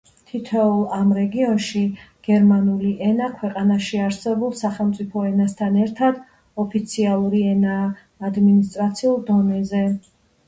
[0.29, 1.81] თითოეულ ამ რეგიონში,
[2.27, 6.17] გერმანული ენა, ქვეყანაში არსებულ სახელმწიფო ენასთან ერთად,
[6.63, 7.85] ოფიციალური ენაა
[8.31, 9.83] ადმინისტრაციულ დონეზე.